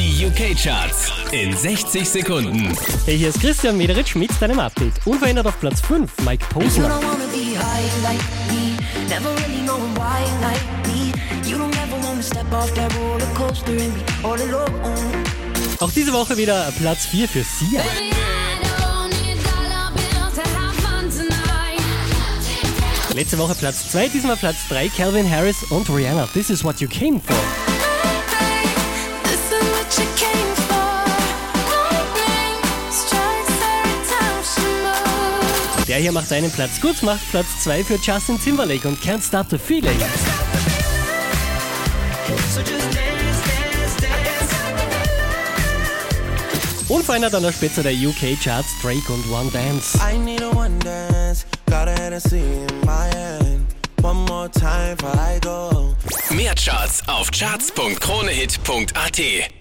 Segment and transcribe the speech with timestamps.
[0.00, 2.74] Die UK-Charts in 60 Sekunden.
[3.04, 4.94] Hey, hier ist Christian Mederitsch mit deinem Update.
[5.04, 6.88] Unverändert auf Platz 5, Mike Posner.
[6.88, 8.18] don't wanna be high like
[8.48, 8.78] me.
[9.10, 11.12] Never really knowing why like me.
[11.46, 14.72] You don't ever wanna step off that roller coaster and be all alone.
[15.80, 17.82] Auch diese Woche wieder Platz 4 für Sia.
[23.12, 26.26] Letzte Woche Platz 2, diesmal Platz 3, Calvin Harris und Rihanna.
[26.32, 27.69] This is what you came for.
[35.90, 39.46] Der hier macht einen Platz gut, macht Platz 2 für Justin Timberlake und Can't Stop
[39.50, 39.98] the Feeling.
[46.88, 49.98] Unverändert an der Spitze der UK-Charts Drake und One Dance.
[49.98, 53.66] I need a one dance, got a Hennessy in my hand.
[54.00, 55.96] One more time before I go.
[56.30, 59.59] Mehr Charts auf charts.kronehit.at.